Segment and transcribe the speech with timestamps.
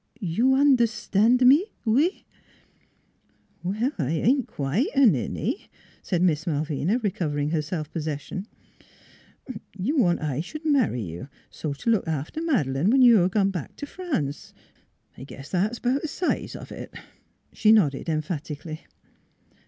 [0.35, 1.93] You un'erstan' me out?
[3.63, 5.69] ""Well, I ain't quite a ninny,"
[6.01, 8.47] said Miss Mal vina, recovering her self possession:"
[9.77, 13.51] you want I should marry you, so 's to look after Mad'lane when you're gone
[13.51, 14.55] back to France.
[15.19, 16.91] I guess that's about th' size of it."
[17.53, 18.81] She nodded emphatically.